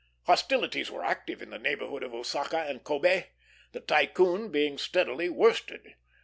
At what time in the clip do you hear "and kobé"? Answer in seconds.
2.61-3.25